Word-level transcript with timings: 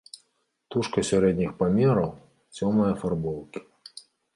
Птушка 0.69 1.03
сярэдніх 1.11 1.53
памераў, 1.61 2.11
цёмнай 2.59 2.91
афарбоўкі. 2.99 3.69